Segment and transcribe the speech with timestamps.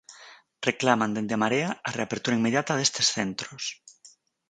[0.67, 3.63] Reclaman dende a Marea a reapertura inmediata destes centros.